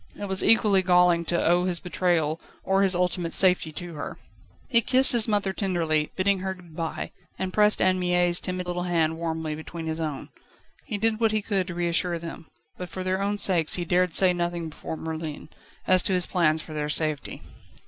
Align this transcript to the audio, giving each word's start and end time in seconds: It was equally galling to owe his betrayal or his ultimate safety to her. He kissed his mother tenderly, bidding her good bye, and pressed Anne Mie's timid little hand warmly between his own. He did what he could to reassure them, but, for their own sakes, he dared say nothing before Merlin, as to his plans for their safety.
It 0.19 0.25
was 0.25 0.43
equally 0.43 0.81
galling 0.81 1.25
to 1.25 1.45
owe 1.45 1.65
his 1.65 1.79
betrayal 1.79 2.41
or 2.63 2.81
his 2.81 2.95
ultimate 2.95 3.35
safety 3.35 3.71
to 3.73 3.93
her. 3.93 4.17
He 4.67 4.81
kissed 4.81 5.11
his 5.11 5.27
mother 5.27 5.53
tenderly, 5.53 6.11
bidding 6.15 6.39
her 6.39 6.55
good 6.55 6.75
bye, 6.75 7.11
and 7.37 7.53
pressed 7.53 7.79
Anne 7.79 7.99
Mie's 7.99 8.39
timid 8.39 8.65
little 8.65 8.81
hand 8.89 9.19
warmly 9.19 9.53
between 9.53 9.85
his 9.85 9.99
own. 9.99 10.29
He 10.85 10.97
did 10.97 11.19
what 11.19 11.31
he 11.31 11.43
could 11.43 11.67
to 11.67 11.75
reassure 11.75 12.17
them, 12.17 12.47
but, 12.79 12.89
for 12.89 13.03
their 13.03 13.21
own 13.21 13.37
sakes, 13.37 13.75
he 13.75 13.85
dared 13.85 14.15
say 14.15 14.33
nothing 14.33 14.69
before 14.69 14.97
Merlin, 14.97 15.49
as 15.85 16.01
to 16.01 16.13
his 16.13 16.25
plans 16.25 16.63
for 16.63 16.73
their 16.73 16.89
safety. 16.89 17.43